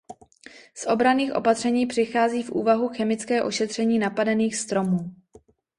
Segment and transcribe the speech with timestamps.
[0.73, 5.15] Z obranných opatření přichází v úvahu chemické ošetření napadených stromů.